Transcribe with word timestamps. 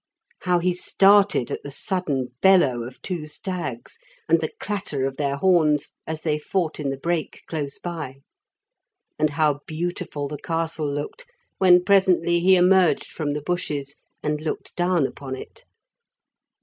How 0.39 0.57
he 0.57 0.73
started 0.73 1.51
at 1.51 1.61
the 1.61 1.69
sudden 1.69 2.29
bellow 2.41 2.81
of 2.85 2.99
two 3.03 3.27
stags, 3.27 3.99
and 4.27 4.39
the 4.39 4.49
clatter 4.59 5.05
of 5.05 5.17
their 5.17 5.35
horns 5.35 5.91
as 6.07 6.23
they 6.23 6.39
fought 6.39 6.79
in 6.79 6.89
the 6.89 6.97
brake 6.97 7.43
close 7.45 7.77
by, 7.77 8.21
and 9.19 9.29
how 9.29 9.59
beautiful 9.67 10.27
the 10.27 10.39
castle 10.39 10.91
looked 10.91 11.27
when 11.59 11.83
presently 11.83 12.39
he 12.39 12.55
emerged 12.55 13.11
from 13.11 13.29
the 13.29 13.43
bushes 13.43 13.97
and 14.23 14.41
looked 14.41 14.75
down 14.75 15.05
upon 15.05 15.35
it! 15.35 15.65